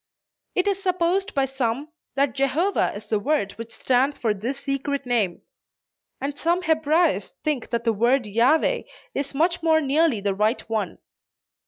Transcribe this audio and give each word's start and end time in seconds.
It 0.55 0.65
is 0.67 0.81
supposed 0.81 1.35
by 1.35 1.45
some, 1.45 1.89
that 2.15 2.33
Jehovah 2.33 2.91
is 2.95 3.05
the 3.05 3.19
word 3.19 3.51
which 3.59 3.71
stands 3.75 4.17
for 4.17 4.33
this 4.33 4.59
secret 4.61 5.05
name; 5.05 5.43
and 6.19 6.35
some 6.35 6.63
Hebraists 6.63 7.33
think 7.43 7.69
that 7.69 7.83
the 7.83 7.93
word 7.93 8.23
"Yahveh" 8.23 8.85
is 9.13 9.35
much 9.35 9.61
more 9.61 9.79
nearly 9.79 10.19
the 10.19 10.33
right 10.33 10.67
one. 10.67 10.97